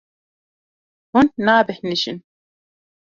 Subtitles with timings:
[1.11, 2.17] Hûn nabêhnijin.